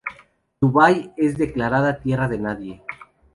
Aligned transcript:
Dubái 0.61 1.13
es 1.15 1.37
declarada 1.37 1.99
tierra 1.99 2.27
de 2.27 2.39
nadie. 2.39 2.83